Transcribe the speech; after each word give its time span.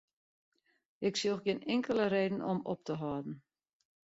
Ik 1.07 1.15
sjoch 1.17 1.41
gjin 1.43 1.65
inkelde 1.73 2.05
reden 2.13 2.41
om 2.51 2.57
op 2.71 2.79
te 2.85 2.93
hâlden. 3.01 3.37